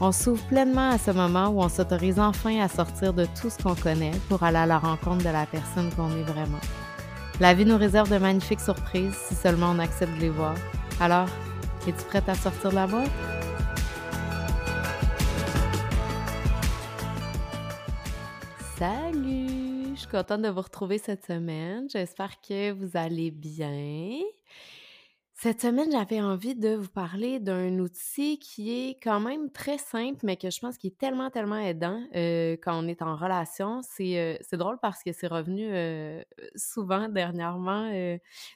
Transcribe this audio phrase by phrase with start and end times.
[0.00, 3.60] On s'ouvre pleinement à ce moment où on s'autorise enfin à sortir de tout ce
[3.60, 6.60] qu'on connaît pour aller à la rencontre de la personne qu'on est vraiment.
[7.40, 10.54] La vie nous réserve de magnifiques surprises si seulement on accepte de les voir.
[11.00, 11.26] Alors,
[11.86, 13.10] es-tu prête à sortir de la boîte?
[18.76, 19.94] Salut!
[19.94, 21.88] Je suis contente de vous retrouver cette semaine.
[21.90, 24.20] J'espère que vous allez bien.
[25.40, 30.18] Cette semaine, j'avais envie de vous parler d'un outil qui est quand même très simple,
[30.24, 33.80] mais que je pense qui est tellement, tellement aidant euh, quand on est en relation.
[33.82, 36.20] C'est euh, drôle parce que c'est revenu euh,
[36.56, 37.88] souvent dernièrement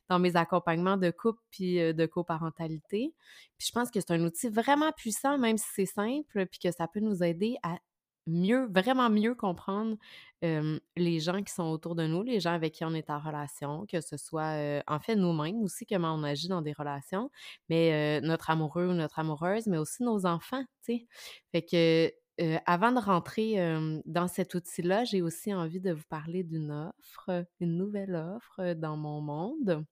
[0.08, 3.14] dans mes accompagnements de couple puis de coparentalité.
[3.58, 6.72] Puis je pense que c'est un outil vraiment puissant, même si c'est simple, puis que
[6.72, 7.78] ça peut nous aider à
[8.26, 9.96] mieux, vraiment mieux comprendre
[10.42, 13.86] les gens qui sont autour de nous, les gens avec qui on est en relation,
[13.86, 17.30] que ce soit en fait nous-mêmes aussi, comment on agit dans des relations,
[17.68, 21.06] mais notre amoureux ou notre amoureuse, mais aussi nos enfants, tu sais.
[21.52, 22.12] Fait que
[22.66, 23.56] avant de rentrer
[24.06, 28.96] dans cet outil-là, j'ai aussi envie de vous parler d'une offre, une nouvelle offre dans
[28.96, 29.84] mon monde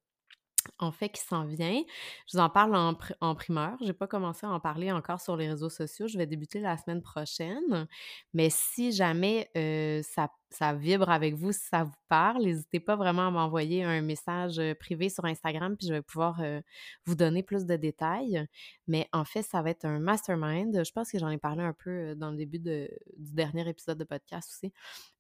[0.78, 1.82] en fait, qui s'en vient.
[2.26, 3.76] Je vous en parle en, primeur.
[3.80, 6.08] Je n'ai pas commencé à en parler encore sur les réseaux sociaux.
[6.08, 7.86] Je vais débuter la semaine prochaine.
[8.34, 9.50] Mais si jamais
[10.04, 14.00] ça ça vibre avec vous, si ça vous parle, n'hésitez pas vraiment à m'envoyer un
[14.02, 16.40] message privé sur Instagram, puis je vais pouvoir
[17.06, 18.46] vous donner plus de détails.
[18.88, 20.84] Mais en fait, ça va être un mastermind.
[20.84, 24.04] Je pense que j'en ai parlé un peu dans le début du dernier épisode de
[24.04, 24.72] podcast aussi.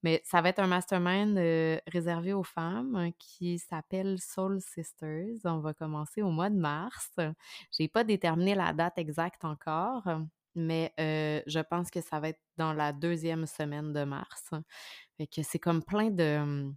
[0.02, 1.36] Mais ça va être un mastermind
[1.86, 5.36] réservé aux femmes qui s'appelle Soul Sisters.
[5.44, 7.10] On va commencer au mois de mars.
[7.18, 7.32] Je
[7.78, 10.08] n'ai pas déterminé la date exacte encore
[10.54, 14.50] mais je pense que ça va être dans la deuxième semaine de mars.
[15.26, 16.72] Que c'est comme plein de,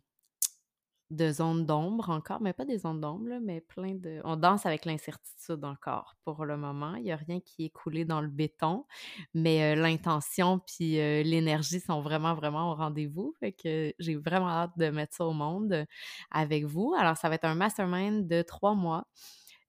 [1.12, 4.20] de zones d'ombre encore, mais pas des zones d'ombre, mais plein de...
[4.26, 6.96] On danse avec l'incertitude encore pour le moment.
[6.96, 8.86] Il n'y a rien qui est coulé dans le béton,
[9.34, 13.34] mais l'intention puis l'énergie sont vraiment, vraiment au rendez-vous.
[13.40, 15.86] Fait que j'ai vraiment hâte de mettre ça au monde
[16.32, 16.94] avec vous.
[16.98, 19.06] Alors, ça va être un mastermind de trois mois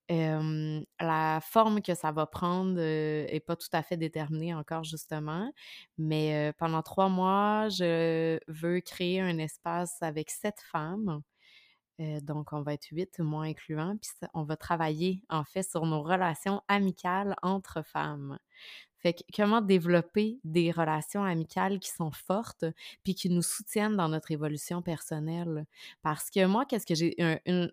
[0.08, 5.50] la forme que ça va prendre n'est pas tout à fait déterminée encore, justement.
[5.98, 11.22] Mais pendant trois mois, je veux créer un espace avec sept femmes.
[11.98, 13.96] donc, on va être huit, moi incluant.
[13.96, 18.38] Puis, on va travailler, en fait, sur nos relations amicales entre femmes.
[19.04, 22.64] Fait que comment développer des relations amicales qui sont fortes
[23.02, 25.66] puis qui nous soutiennent dans notre évolution personnelle?
[26.02, 27.14] Parce que moi, qu'est-ce que j'ai
[27.44, 27.70] une,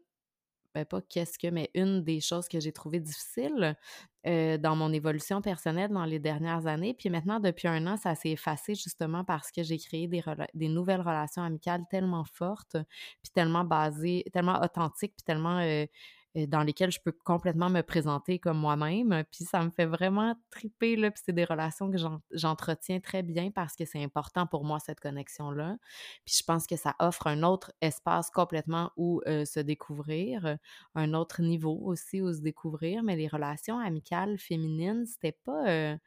[0.74, 3.76] ben pas qu'est-ce que, mais une des choses que j'ai trouvé difficile
[4.24, 6.94] dans mon évolution personnelle dans les dernières années.
[6.94, 10.22] Puis maintenant, depuis un an, ça s'est effacé justement parce que j'ai créé des,
[10.54, 12.78] des nouvelles relations amicales tellement fortes,
[13.24, 15.59] puis tellement basées, tellement authentiques, puis tellement
[16.36, 19.24] dans lesquelles je peux complètement me présenter comme moi-même.
[19.31, 21.12] Puis ça me fait vraiment triper, là.
[21.12, 21.97] Puis c'est des relations que
[22.31, 25.75] j'entretiens très bien parce que c'est important pour moi, cette connexion-là.
[26.25, 30.58] Puis je pense que ça offre un autre espace complètement où se découvrir,
[30.96, 33.03] un autre niveau aussi où se découvrir.
[33.03, 35.97] Mais les relations amicales féminines, c'était pas...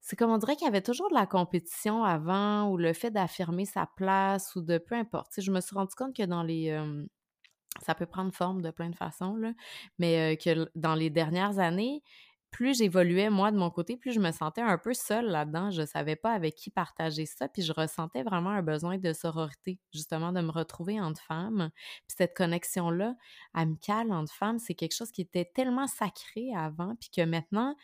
[0.00, 3.10] c'est comme on dirait qu'il y avait toujours de la compétition avant ou le fait
[3.10, 5.40] d'affirmer sa place ou de peu importe.
[5.40, 6.70] je me suis rendu compte que dans les
[7.80, 9.52] ça peut prendre forme de plein de façons, là,
[9.98, 12.02] mais que dans les dernières années,
[12.50, 15.70] plus j'évoluais moi de mon côté, plus je me sentais un peu seule là-dedans.
[15.70, 19.78] Je savais pas avec qui partager ça, puis je ressentais vraiment un besoin de sororité,
[19.92, 21.70] justement de me retrouver entre femmes.
[22.06, 23.14] Puis cette connexion-là,
[23.54, 27.74] amicale entre femmes, c'est quelque chose qui était tellement sacré avant, puis que maintenant,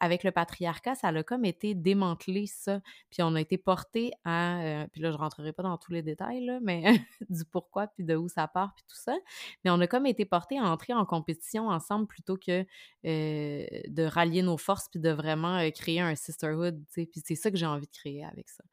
[0.00, 2.80] avec le patriarcat, ça a comme été démantelé ça.
[3.10, 6.02] Puis on a été porté à, euh, puis là je rentrerai pas dans tous les
[6.02, 6.82] détails là, mais
[7.30, 9.14] du pourquoi puis de où ça part puis tout ça.
[9.64, 12.66] Mais on a comme été porté à entrer en compétition ensemble plutôt que
[13.88, 17.06] de rallier nos forces puis de vraiment créer un sisterhood, tu.
[17.06, 18.64] Puis c'est ça que j'ai envie de créer avec ça.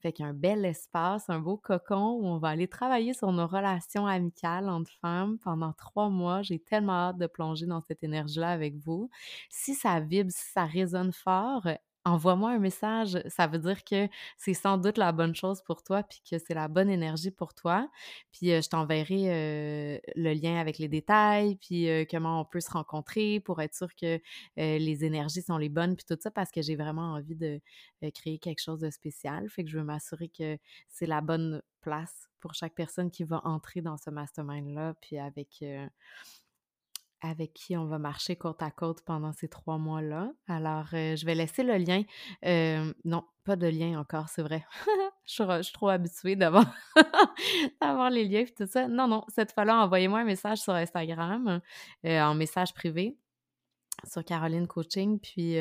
[0.00, 4.06] Fait qu'un bel espace, un beau cocon où on va aller travailler sur nos relations
[4.06, 6.42] amicales entre femmes pendant trois mois.
[6.42, 9.10] J'ai tellement hâte de plonger dans cette énergie-là avec vous.
[9.50, 11.66] Si ça vibre, si ça résonne fort,
[12.04, 13.18] envoie-moi un message.
[13.28, 16.54] Ça veut dire que c'est sans doute la bonne chose pour toi, puis que c'est
[16.54, 17.88] la bonne énergie pour toi.
[18.32, 23.60] Puis je t'enverrai le lien avec les détails, puis comment on peut se rencontrer pour
[23.60, 24.20] être sûr que
[24.56, 27.60] les énergies sont les bonnes, puis tout ça, parce que j'ai vraiment envie de
[28.14, 29.48] créer quelque chose de spécial.
[29.48, 30.58] Fait que je veux m'assurer que
[30.88, 35.64] c'est la bonne place pour chaque personne qui va entrer dans ce mastermind-là, puis avec
[37.22, 40.32] avec qui on va marcher côte à côte pendant ces trois mois-là.
[40.48, 42.02] Alors, euh, je vais laisser le lien.
[42.44, 44.66] Euh, non, pas de lien encore, c'est vrai.
[45.24, 46.66] je, suis, trop habituée d'avoir,
[48.10, 48.88] les liens et tout ça.
[48.88, 51.60] Non, non, cette fois-là, envoyez-moi un message sur Instagram,
[52.04, 53.16] euh, en message privé,
[54.04, 55.56] sur Caroline Coaching, puis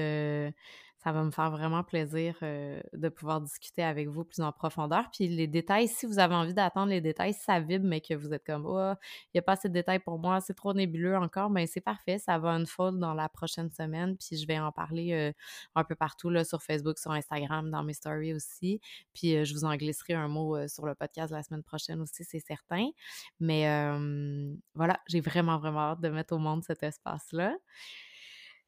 [1.04, 5.10] ça va me faire vraiment plaisir euh, de pouvoir discuter avec vous plus en profondeur.
[5.12, 8.34] Puis les détails, si vous avez envie d'attendre les détails, ça vibre, mais que vous
[8.34, 8.94] êtes comme Oh,
[9.26, 11.68] il n'y a pas assez de détails pour moi, c'est trop nébuleux encore, mais ben,
[11.68, 12.20] c'est parfait.
[12.20, 14.16] Ça va unfold dans la prochaine semaine.
[14.16, 15.32] Puis je vais en parler euh,
[15.74, 18.80] un peu partout là, sur Facebook, sur Instagram, dans mes stories aussi.
[19.16, 22.24] Puis euh, je vous en glisserai un mot sur le podcast la semaine prochaine aussi,
[22.24, 22.90] c'est certain.
[23.40, 23.64] Mais
[24.76, 27.56] voilà, j'ai vraiment, vraiment hâte de mettre au monde cet espace-là.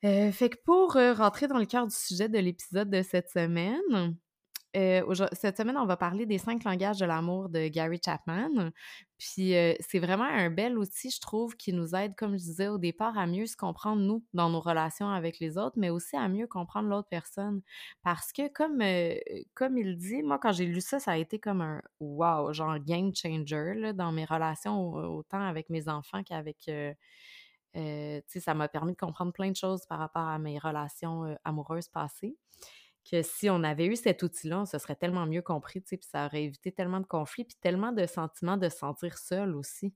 [0.06, 3.30] Euh, fait que pour euh, rentrer dans le cœur du sujet de l'épisode de cette
[3.30, 4.18] semaine,
[4.76, 8.72] euh, cette semaine, on va parler des cinq langages de l'amour de Gary Chapman.
[9.20, 12.80] Puis c'est vraiment un bel outil, je trouve, qui nous aide, comme je disais au
[12.80, 16.28] départ, à mieux se comprendre, nous, dans nos relations avec les autres, mais aussi à
[16.28, 17.62] mieux comprendre l'autre personne.
[18.02, 18.82] Parce que, comme,
[19.54, 22.80] comme il dit, moi, quand j'ai lu ça, ça a été comme un wow, genre
[22.80, 26.68] game changer dans mes relations, autant avec mes enfants qu'avec
[27.76, 31.36] euh, ça m'a permis de comprendre plein de choses par rapport à mes relations euh,
[31.44, 32.38] amoureuses passées.
[33.10, 36.26] Que si on avait eu cet outil-là, on se serait tellement mieux compris, puis ça
[36.26, 39.94] aurait évité tellement de conflits, puis tellement de sentiments de se sentir seul aussi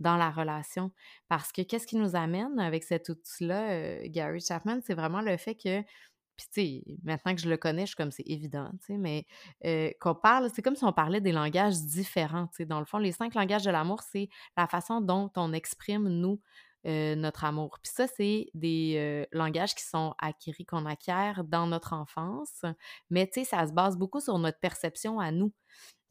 [0.00, 0.90] dans la relation.
[1.28, 5.36] Parce que qu'est-ce qui nous amène avec cet outil-là, euh, Gary Chapman, c'est vraiment le
[5.36, 5.84] fait que
[6.36, 8.96] puis, tu sais, maintenant que je le connais, je suis comme, c'est évident, tu sais,
[8.96, 9.26] mais
[10.00, 12.48] qu'on parle, c'est comme si on parlait des langages différents.
[12.60, 16.40] Dans le fond, les cinq langages de l'amour, c'est la façon dont on exprime, nous,
[16.86, 17.78] euh, notre amour.
[17.82, 22.64] Puis ça, c'est des euh, langages qui sont acquis, qu'on acquiert dans notre enfance,
[23.10, 25.52] mais tu sais, ça se base beaucoup sur notre perception à nous,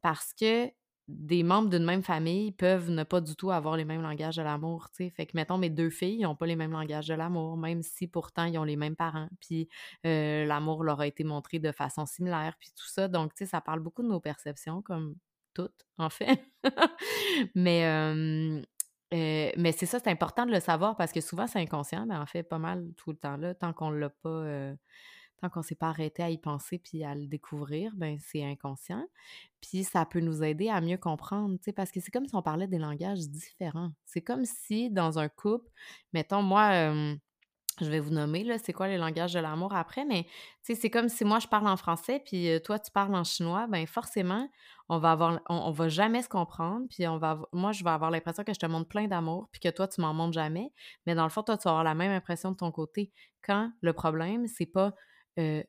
[0.01, 0.71] parce que
[1.09, 4.43] des membres d'une même famille peuvent ne pas du tout avoir les mêmes langages de
[4.43, 5.09] l'amour, tu sais.
[5.09, 8.07] Fait que, mettons, mes deux filles n'ont pas les mêmes langages de l'amour, même si
[8.07, 9.67] pourtant ils ont les mêmes parents, puis
[10.05, 13.07] euh, l'amour leur a été montré de façon similaire, puis tout ça.
[13.07, 15.15] Donc, tu sais, ça parle beaucoup de nos perceptions, comme
[15.55, 16.45] toutes, en fait.
[17.55, 18.63] mais,
[19.11, 22.25] mais c'est ça, c'est important de le savoir parce que souvent c'est inconscient, mais en
[22.25, 24.73] fait pas mal tout le temps là, tant qu'on l'a pas,
[25.41, 29.05] tant qu'on s'est pas arrêté à y penser puis à le découvrir, ben c'est inconscient.
[29.61, 32.35] Puis ça peut nous aider à mieux comprendre, tu sais, parce que c'est comme si
[32.35, 33.91] on parlait des langages différents.
[34.05, 35.69] C'est comme si dans un couple,
[36.13, 36.93] mettons moi,
[37.81, 40.27] je vais vous nommer, là, c'est quoi les langages de l'amour après, mais
[40.61, 43.85] c'est comme si moi je parle en français, puis toi tu parles en chinois, ben
[43.87, 44.49] forcément,
[44.89, 48.11] on va avoir, on, va jamais se comprendre, puis on va, moi je vais avoir
[48.11, 50.71] l'impression que je te montre plein d'amour, puis que toi tu m'en montres jamais,
[51.05, 53.11] mais dans le fond, toi tu vas avoir la même impression de ton côté.
[53.41, 54.93] Quand le problème, c'est pas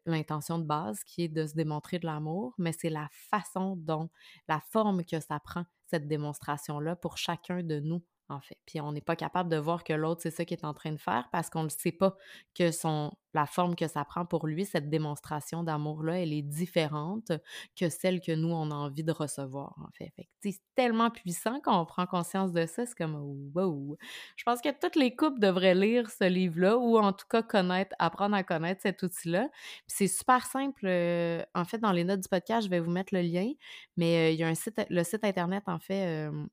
[0.06, 4.10] l'intention de base qui est de se démontrer de l'amour, mais c'est la façon dont,
[4.48, 8.58] la forme que ça prend, cette démonstration-là, pour chacun de nous en fait.
[8.66, 10.92] Puis on n'est pas capable de voir que l'autre, c'est ça qu'il est en train
[10.92, 12.16] de faire parce qu'on ne sait pas
[12.54, 17.32] que son, la forme que ça prend pour lui, cette démonstration d'amour-là, elle est différente
[17.78, 20.12] que celle que nous, on a envie de recevoir, en fait.
[20.42, 23.16] c'est tellement puissant quand on prend conscience de ça, c'est comme
[23.54, 23.96] wow!
[24.36, 27.94] Je pense que toutes les couples devraient lire ce livre-là ou en tout cas connaître,
[27.98, 29.48] apprendre à connaître cet outil-là.
[29.86, 30.86] C'est super simple.
[30.86, 33.52] Euh, en fait, dans les notes du podcast, je vais vous mettre le lien,
[33.96, 36.46] mais euh, il y a un site, le site internet, en fait, euh,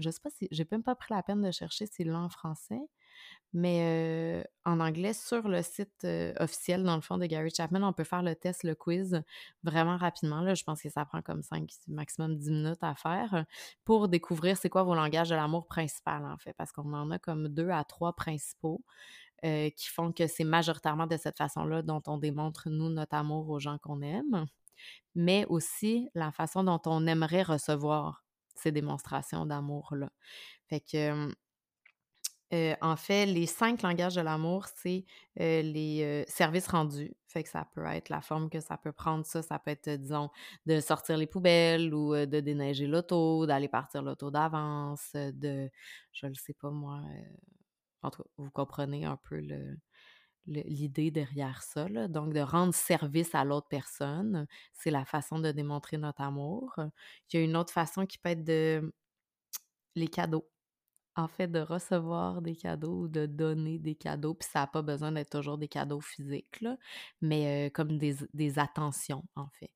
[0.00, 2.28] je sais pas si j'ai même pas pris la peine de chercher s'il l'a en
[2.28, 2.80] français,
[3.52, 6.06] mais en anglais, sur le site
[6.38, 9.22] officiel, dans le fond, de Gary Chapman, on peut faire le test, le quiz
[9.62, 10.40] vraiment rapidement.
[10.40, 13.44] Là, je pense que ça prend comme 5, maximum 10 minutes à faire
[13.84, 17.18] pour découvrir c'est quoi vos langages de l'amour principal, en fait, parce qu'on en a
[17.18, 18.82] comme deux à trois principaux.
[19.42, 23.58] qui font que c'est majoritairement de cette façon-là dont on démontre, nous, notre amour aux
[23.58, 24.46] gens qu'on aime,
[25.14, 28.24] mais aussi la façon dont on aimerait recevoir
[28.60, 30.10] ces démonstrations d'amour-là.
[30.68, 31.32] Fait que,
[32.80, 35.04] en fait, les cinq langages de l'amour, c'est
[35.36, 37.14] les services rendus.
[37.26, 39.42] Fait que ça peut être la forme que ça peut prendre, ça.
[39.42, 40.30] Ça peut être, disons,
[40.66, 45.70] de sortir les poubelles ou de déneiger l'auto, d'aller partir l'auto d'avance, de,
[46.12, 47.02] je ne sais pas moi,
[48.02, 49.76] en tout cas, vous comprenez un peu le,
[50.46, 51.86] l'idée derrière ça.
[52.08, 56.74] Donc, de rendre service à l'autre personne, c'est la façon de démontrer notre amour.
[57.32, 58.92] Il y a une autre façon qui peut être de
[59.94, 60.48] les cadeaux.
[61.16, 64.82] en fait, de recevoir des cadeaux ou de donner des cadeaux, puis ça a pas
[64.82, 66.64] besoin d'être toujours des cadeaux physiques,
[67.22, 69.72] mais heu, comme des attentions, en fait.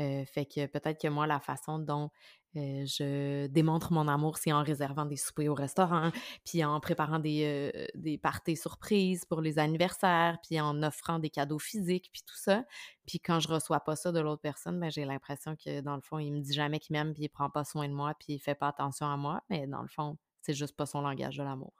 [0.00, 2.10] Heu, fait que peut-être que moi, la façon dont,
[2.56, 6.10] heu, je démontre mon amour, c'est en réservant des soupers au restaurant,
[6.44, 11.30] puis en préparant des, heu, des parties surprises pour les anniversaires, puis en offrant des
[11.30, 12.64] cadeaux physiques, puis tout ça.
[13.06, 16.02] Puis quand je reçois pas ça de l'autre personne, ben, j'ai l'impression que, dans le
[16.02, 18.34] fond, il me dit jamais qu'il m'aime, puis il prend pas soin de moi, puis
[18.34, 21.36] il fait pas attention à moi, mais dans le fond, c'est juste pas son langage
[21.36, 21.74] de l'amour,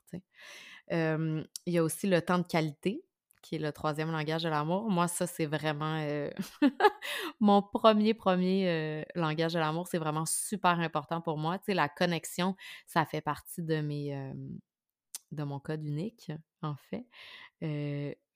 [0.90, 3.02] il y a aussi le temps de qualité,
[3.48, 4.90] qui est le troisième langage de l'amour.
[4.90, 6.30] Moi, ça, c'est vraiment, heu,
[7.40, 9.86] mon premier premier heu, langage de l'amour.
[9.88, 11.58] C'est vraiment super important pour moi.
[11.58, 14.58] Tu sais, la connexion, ça fait partie de hem,
[15.32, 17.06] de mon code unique, en fait.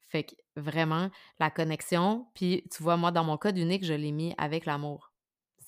[0.08, 4.10] Fait que vraiment la connexion puis tu vois, moi, dans mon code unique, je l'ai
[4.12, 5.09] mis avec l'amour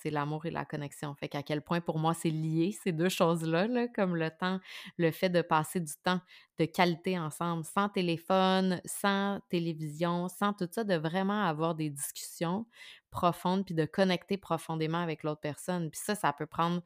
[0.02, 1.14] c'est l'amour et la connexion.
[1.14, 4.60] Fait qu'à quel point pour moi c'est lié ces deux choses-là, là, comme le temps,
[4.98, 6.20] le fait de passer du temps
[6.58, 12.66] de qualité ensemble, sans téléphone, sans télévision, sans tout ça, de vraiment avoir des discussions
[13.10, 15.90] profondes puis de connecter profondément avec l'autre personne.
[15.90, 16.82] Puis ça, ça peut prendre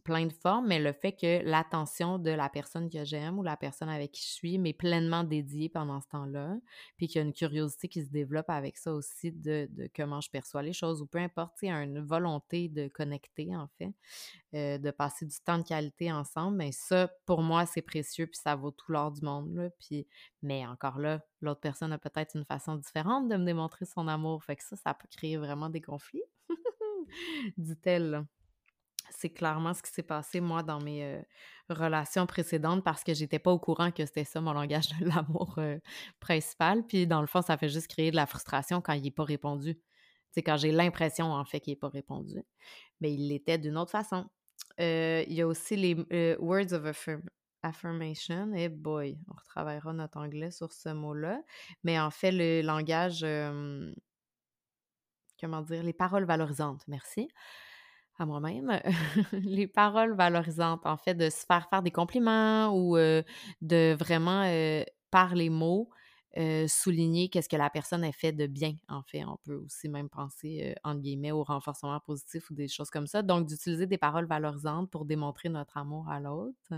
[0.00, 3.56] plein de formes, mais le fait que l'attention de la personne que j'aime ou la
[3.56, 6.56] personne avec qui je suis m'est pleinement dédiée pendant ce temps-là,
[6.96, 10.30] puis qu'il y a une curiosité qui se développe avec ça aussi de, comment je
[10.30, 13.92] perçois les choses, ou peu importe, il y a une volonté de connecter, en fait,
[14.54, 18.40] euh, de passer du temps de qualité ensemble, mais ça, pour moi, c'est précieux, puis
[18.42, 20.06] ça vaut tout l'or du monde, là, puis,
[20.42, 24.42] mais encore là, l'autre personne a peut-être une façon différente de me démontrer son amour,
[24.44, 26.24] fait que ça, ça peut créer vraiment des conflits,
[27.56, 28.24] dit-elle
[29.12, 31.22] c'est clairement ce qui s'est passé, moi, dans mes
[31.68, 35.58] relations précédentes parce que j'étais pas au courant que c'était ça mon langage de l'amour
[36.20, 36.84] principal.
[36.86, 39.24] Puis, dans le fond, ça fait juste créer de la frustration quand il n'est pas
[39.24, 39.78] répondu.
[40.30, 42.42] C'est quand j'ai l'impression, en fait, qu'il n'est pas répondu.
[43.00, 44.26] Mais il l'était d'une autre façon.
[44.78, 47.08] Il y a aussi les words of
[47.62, 48.52] affirmation.
[48.54, 51.42] Et boy, on retravaillera notre anglais sur ce mot-là.
[51.84, 53.26] Mais en fait, le langage,
[55.40, 57.28] comment dire, les paroles valorisantes, merci
[58.18, 58.80] à moi-même,
[59.32, 64.44] les paroles valorisantes, en fait, de se faire faire des compliments ou de vraiment,
[65.10, 65.90] par les mots,
[66.68, 69.24] souligner qu'est-ce que la personne a fait de bien, en fait.
[69.24, 73.22] On peut aussi même penser, entre guillemets, au renforcement positif ou des choses comme ça.
[73.22, 76.72] Donc, d'utiliser des paroles valorisantes pour démontrer notre amour à l'autre.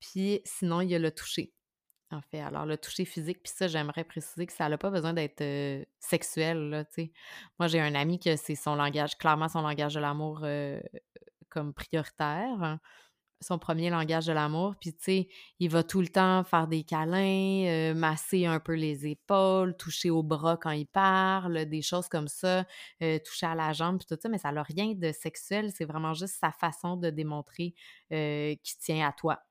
[0.00, 1.52] Puis, sinon, il y a le toucher
[2.34, 5.42] Alors, le toucher physique, puis ça, j'aimerais préciser que ça n'a pas besoin d'être
[5.98, 7.12] sexuel, là, tu sais.
[7.58, 10.46] Moi, j'ai un ami que c'est son langage, clairement son langage de l'amour
[11.48, 12.78] comme prioritaire,
[13.40, 14.76] son premier langage de l'amour.
[14.80, 15.28] Puis, tu sais,
[15.58, 20.22] il va tout le temps faire des câlins, masser un peu les épaules, toucher au
[20.22, 22.64] bras quand il parle, des choses comme ça,
[23.24, 25.72] toucher à la jambe, puis tout ça, mais ça n'a rien de sexuel.
[25.74, 27.74] C'est vraiment juste sa façon de démontrer
[28.10, 29.42] qu'il tient à toi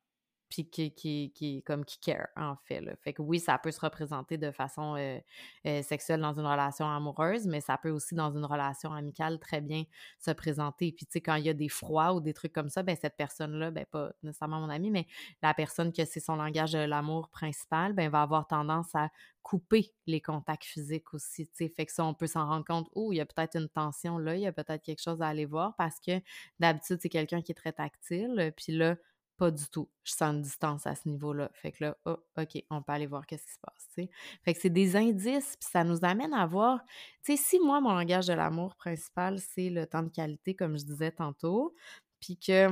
[0.51, 2.83] puis qui, qui, qui, comme qui care, en fait.
[3.01, 5.17] Fait que oui, ça peut se représenter de façon euh,
[5.65, 9.61] euh, sexuelle dans une relation amoureuse, mais ça peut aussi, dans une relation amicale, très
[9.61, 9.85] bien
[10.19, 10.91] se présenter.
[10.91, 12.97] Puis, tu sais, quand il y a des froids ou des trucs comme ça, ben
[13.01, 15.07] cette personne-là, ben pas nécessairement mon ami, mais
[15.41, 19.09] la personne que c'est son langage de l'amour principal, ben va avoir tendance à
[19.43, 21.69] couper les contacts physiques aussi, tu sais.
[21.69, 24.17] Fait que ça, on peut s'en rendre compte, oh, il y a peut-être une tension
[24.17, 26.21] là, il y a peut-être quelque chose à aller voir parce que
[26.59, 28.97] d'habitude, c'est quelqu'un qui est très tactile, puis là,
[29.41, 29.89] pas du tout.
[30.03, 31.49] Je sens une distance à ce niveau-là.
[31.55, 34.07] Fait que là, oh, OK, on peut aller voir qu'est-ce qui se passe.
[34.43, 36.79] Fait que c'est des indices, puis ça nous amène à voir.
[37.25, 40.77] Tu sais, si moi, mon langage de l'amour principal, c'est le temps de qualité, comme
[40.77, 41.73] je disais tantôt,
[42.19, 42.69] puis que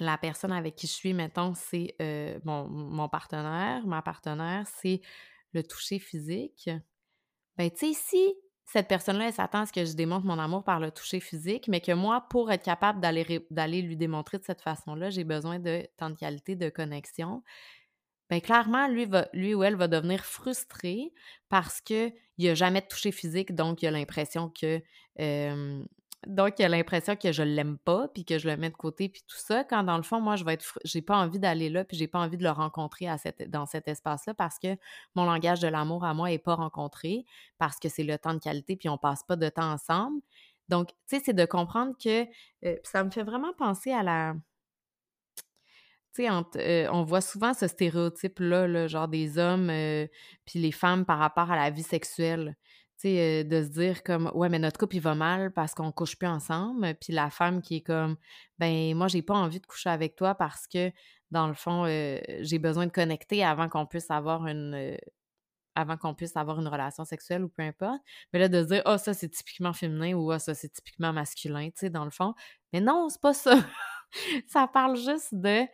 [0.00, 5.02] la personne avec qui je suis, mettons, c'est euh, mon partenaire, ma partenaire, c'est
[5.52, 6.70] le toucher physique.
[7.58, 8.34] Ben, tu sais, si
[8.66, 11.68] cette personne-là, elle s'attend à ce que je démontre mon amour par le toucher physique,
[11.68, 15.86] mais que moi, pour être capable d'aller, lui démontrer de cette façon-là, j'ai besoin de
[15.96, 17.42] temps de qualité, de connexion.
[18.30, 21.12] Bien, clairement, lui, ou elle va devenir frustré
[21.50, 24.82] parce qu'il n'a jamais de toucher physique, donc il a l'impression que
[26.26, 29.08] donc, il a l'impression que je l'aime pas, puis que je le mets de côté,
[29.08, 31.68] puis tout ça, quand dans le fond, moi, je vais être, j'ai pas envie d'aller
[31.70, 33.06] là, puis j'ai pas envie de le rencontrer
[33.48, 34.76] dans cet espace-là, parce que
[35.14, 37.24] mon langage de l'amour à moi est pas rencontré,
[37.58, 40.20] parce que c'est le temps de qualité, puis on passe pas de temps ensemble.
[40.68, 42.26] Donc, tu sais, c'est de comprendre que
[42.64, 44.34] euh, ça me fait vraiment penser à la.
[46.14, 50.06] Tu sais, euh, on voit souvent ce stéréotype-là, genre des hommes euh,
[50.46, 52.56] puis les femmes par rapport à la vie sexuelle
[53.02, 56.28] de se dire comme ouais mais notre couple il va mal parce qu'on couche plus
[56.28, 58.16] ensemble puis la femme qui est comme
[58.58, 60.90] ben moi j'ai pas envie de coucher avec toi parce que
[61.30, 64.96] dans le fond j'ai besoin de connecter avant qu'on puisse avoir une
[65.74, 68.00] avant qu'on puisse avoir une relation sexuelle ou peu importe
[68.32, 71.12] mais là de se dire oh ça c'est typiquement féminin ou oh ça c'est typiquement
[71.12, 72.34] masculin tu sais dans le fond.
[72.72, 73.56] Mais non c'est pas ça.
[74.46, 75.64] Ça parle juste de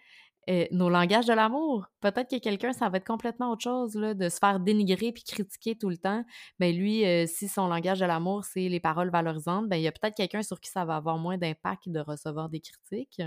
[0.73, 1.87] nos langages de l'amour.
[2.01, 5.23] Peut-être que quelqu'un, ça va être complètement autre chose, là, de se faire dénigrer puis
[5.23, 6.25] critiquer tout le temps.
[6.59, 9.93] Mais lui, si son langage de l'amour, c'est les paroles valorisantes, ben il y a
[9.93, 13.23] peut-être quelqu'un sur qui ça va avoir moins d'impact de recevoir des critiques.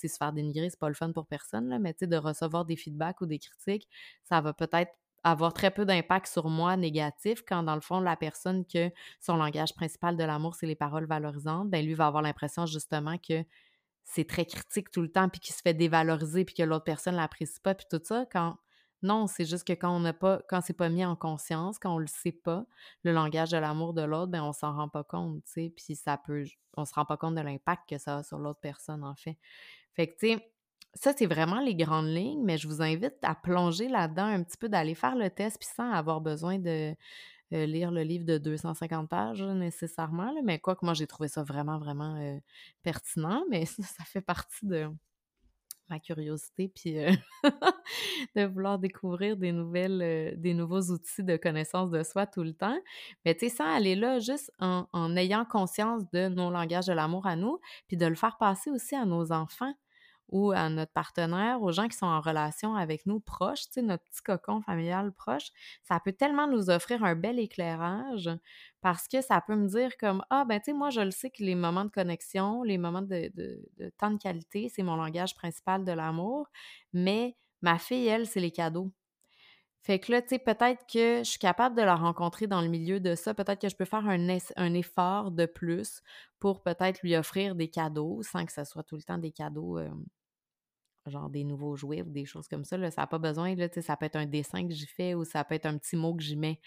[0.00, 3.26] se faire dénigrer, c'est pas le fun pour personne, mais de recevoir des feedbacks ou
[3.26, 3.88] des critiques,
[4.24, 4.92] ça va peut-être
[5.24, 8.90] avoir très peu d'impact sur moi négatif quand dans le fond la personne que
[9.20, 13.16] son langage principal de l'amour c'est les paroles valorisantes ben lui va avoir l'impression justement
[13.16, 13.42] que
[14.04, 17.16] c'est très critique tout le temps puis qu'il se fait dévaloriser puis que l'autre personne
[17.16, 18.56] l'apprécie pas puis tout ça quand
[19.02, 21.94] non, c'est juste que quand on n'a pas quand c'est pas mis en conscience, quand
[21.94, 22.64] on le sait pas,
[23.02, 25.94] le langage de l'amour de l'autre, ben on s'en rend pas compte, tu sais, puis
[25.94, 26.44] ça peut
[26.76, 29.36] on se rend pas compte de l'impact que ça a sur l'autre personne en fait.
[29.94, 30.50] Fait que tu sais
[30.94, 34.56] ça, c'est vraiment les grandes lignes, mais je vous invite à plonger là-dedans un petit
[34.56, 36.94] peu, d'aller faire le test, puis sans avoir besoin de
[37.54, 40.34] lire le livre de 250 pages nécessairement.
[40.44, 42.40] mais quoi que moi, j'ai trouvé ça vraiment, vraiment
[42.82, 44.88] pertinent, mais ça, fait partie de
[45.90, 46.94] ma curiosité, puis
[48.36, 52.78] de vouloir découvrir des nouvelles, des nouveaux outils de connaissance de soi tout le temps.
[53.24, 56.92] Mais tu sais, sans aller là, juste en, en ayant conscience de nos langages de
[56.92, 59.74] l'amour à nous, puis de le faire passer aussi à nos enfants
[60.28, 63.82] ou à notre partenaire, aux gens qui sont en relation avec nous proches, tu sais,
[63.82, 65.48] notre petit cocon familial proche,
[65.82, 68.30] ça peut tellement nous offrir un bel éclairage
[68.80, 71.30] parce que ça peut me dire comme Ah, ben tu sais, moi, je le sais
[71.30, 75.34] que les moments de connexion, les moments de, de temps de qualité, c'est mon langage
[75.34, 76.46] principal de l'amour,
[76.92, 78.92] mais ma fille, elle, c'est les cadeaux.
[79.84, 83.00] Fait que là, tu peut-être que je suis capable de la rencontrer dans le milieu
[83.00, 83.34] de ça.
[83.34, 86.00] Peut-être que je peux faire un, effort de plus
[86.38, 89.78] pour peut-être lui offrir des cadeaux sans que ce soit tout le temps des cadeaux,
[91.06, 92.78] genre des nouveaux jouets ou des choses comme ça.
[92.78, 92.90] Là.
[92.90, 95.44] Ça n'a pas besoin, là, ça peut être un dessin que j'y fais ou ça
[95.44, 96.60] peut être un petit mot que j'y mets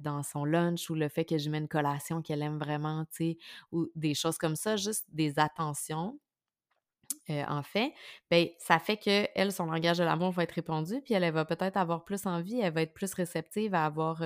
[0.00, 3.04] dans son lunch ou le fait que j'y mets une collation qu'elle aime vraiment,
[3.70, 6.18] ou des choses comme ça, juste des attentions
[7.30, 7.92] en fait,
[8.30, 11.44] ben ça fait que elle, son langage de l'amour va être répondu, puis elle, va
[11.44, 14.22] peut-être avoir plus envie, elle va être plus réceptive à avoir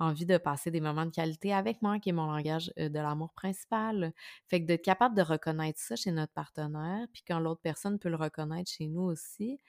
[0.00, 3.32] envie de passer des moments de qualité avec moi, qui est mon langage de l'amour
[3.34, 4.12] principal.
[4.48, 8.08] Fait que d'être capable de reconnaître ça chez notre partenaire, puis quand l'autre personne peut
[8.08, 9.60] le reconnaître chez nous aussi,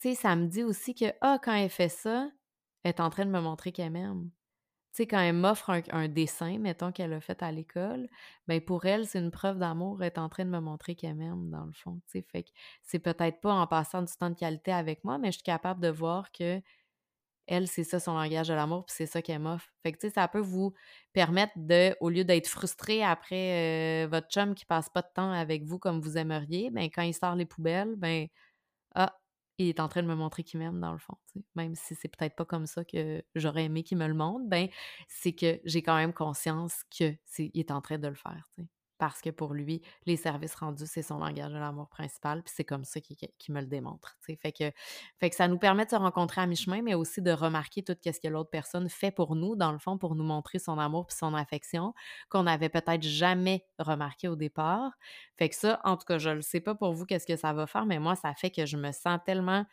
[0.00, 2.30] tu sais, ça me dit aussi que, ah, quand elle fait ça,
[2.82, 4.30] elle est en train de me montrer qu'elle m'aime.
[4.92, 8.08] Tu sais, quand elle m'offre un, dessin, mettons qu'elle a fait à l'école,
[8.48, 10.02] ben pour elle, c'est une preuve d'amour.
[10.02, 12.00] Elle est en train de me montrer qu'elle m'aime, dans le fond.
[12.06, 12.50] Tu sais, fait que
[12.82, 15.80] c'est peut-être pas en passant du temps de qualité avec moi, mais je suis capable
[15.80, 16.60] de voir que
[17.46, 19.68] elle, c'est ça son langage de l'amour, puis c'est ça qu'elle m'offre.
[19.82, 20.72] Fait que, tu sais, ça peut vous
[21.12, 25.32] permettre de, au lieu d'être frustré après euh, votre chum qui passe pas de temps
[25.32, 28.28] avec vous comme vous aimeriez, ben quand il sort les poubelles, ben,
[28.94, 29.16] ah,
[29.64, 31.16] il est en train de me montrer qu'il m'aime dans le fond.
[31.54, 34.68] Même si c'est peut-être pas comme ça que j'aurais aimé qu'il me le montre, ben
[35.08, 38.48] c'est que j'ai quand même conscience qu'il est, en train de le faire
[39.00, 42.64] parce que pour lui, les services rendus, c'est son langage de l'amour principal, puis c'est
[42.64, 44.18] comme ça qu'il me le démontre.
[44.20, 44.70] Fait que,
[45.18, 47.96] fait que ça nous permet de se rencontrer à mi-chemin, mais aussi de remarquer tout
[48.04, 51.06] ce que l'autre personne fait pour nous, dans le fond, pour nous montrer son amour
[51.06, 51.94] puis son affection,
[52.28, 54.92] qu'on n'avait peut-être jamais remarqué au départ.
[55.38, 57.54] Fait que ça, en tout cas, je ne sais pas pour vous qu'est-ce que ça
[57.54, 59.64] va faire, mais moi, ça fait que je me sens tellement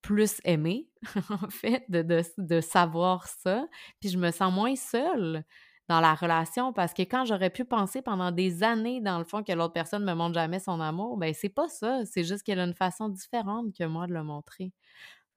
[0.00, 0.88] plus aimée,
[1.28, 3.66] en fait, de savoir ça,
[3.98, 5.44] puis je me sens moins seule
[5.88, 9.42] dans la relation parce que quand j'aurais pu penser pendant des années, dans le fond,
[9.42, 12.04] que l'autre personne ne me montre jamais son amour, ben c'est pas ça.
[12.06, 14.72] C'est juste qu'elle a une façon différente que moi de le montrer.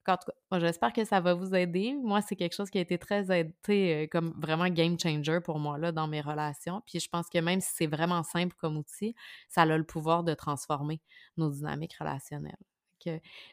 [0.08, 1.94] En tout cas, j'espère que ça va vous aider.
[2.00, 5.58] Moi, c'est quelque chose qui a été très aidé, euh, comme vraiment game changer pour
[5.58, 6.82] moi là, dans mes relations.
[6.86, 9.14] Puis je pense que même si c'est vraiment simple comme outil,
[9.48, 11.00] ça a le pouvoir de transformer
[11.36, 12.54] nos dynamiques relationnelles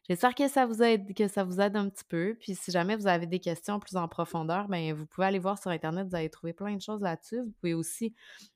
[0.07, 2.35] j'espère que ça vous aide, que ça vous aide un petit peu.
[2.39, 5.59] Puis si jamais vous avez des questions plus en profondeur, ben vous pouvez aller voir
[5.59, 7.41] sur Internet, vous allez trouver plein de choses là-dessus.
[7.41, 8.13] Vous pouvez aussi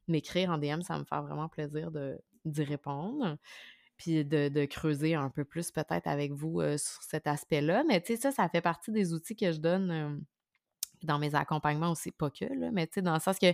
[0.07, 1.91] m'écrire en DM, ça me faire vraiment plaisir
[2.45, 3.37] d'y répondre.
[3.97, 7.83] Puis de, creuser un peu plus peut-être avec vous sur cet aspect-là.
[7.87, 10.23] Mais tu sais, ça, ça fait partie des outils que je donne.
[11.03, 13.53] dans mes accompagnements aussi, pas que, là, mais tu sais, dans le sens que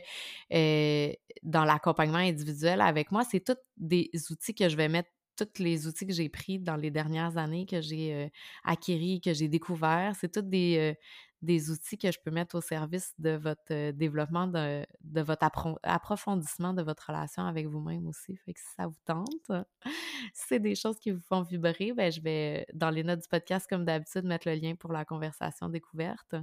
[1.43, 5.88] dans l'accompagnement individuel avec moi, c'est tous des outils que je vais mettre tous les
[5.88, 8.32] outils que j'ai pris dans les dernières années, que j'ai
[8.63, 10.96] acquis, que j'ai découverts, c'est tous des,
[11.43, 15.46] des outils que je peux mettre au service de votre développement, de, de votre
[15.84, 18.36] approfondissement de votre relation avec vous-même aussi.
[18.38, 19.52] Fait que si ça vous tente,
[20.34, 23.28] si c'est des choses qui vous font vibrer, ben je vais, dans les notes du
[23.28, 26.36] podcast, comme d'habitude, mettre le lien pour la conversation découverte.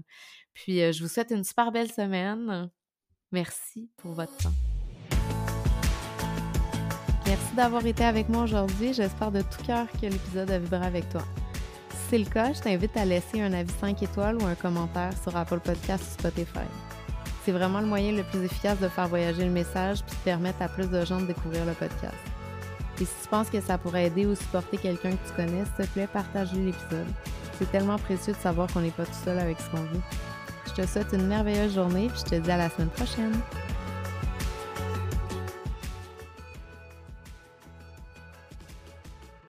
[0.53, 2.71] Puis, je vous souhaite une super belle semaine.
[3.33, 4.70] Merci pour votre temps.
[7.31, 8.93] Merci d'avoir été avec moi aujourd'hui.
[8.93, 11.23] J'espère de tout cœur que l'épisode a vibré avec toi.
[11.91, 15.13] Si c'est le cas, je t'invite à laisser un avis 5 étoiles ou un commentaire
[15.23, 16.67] sur Apple Podcast ou Spotify.
[17.45, 20.61] C'est vraiment le moyen le plus efficace de faire voyager le message puis de permettre
[20.61, 22.17] à plus de gens de découvrir le podcast.
[23.01, 25.87] Et si tu penses que ça pourrait aider ou supporter quelqu'un que tu connais, s'il
[25.87, 27.07] te plaît, partage l'épisode.
[27.61, 30.01] C'est tellement précieux de savoir qu'on n'est pas tout seul avec ce qu'on vit.
[30.67, 33.41] Je te souhaite une merveilleuse journée puis je te dis à la semaine prochaine.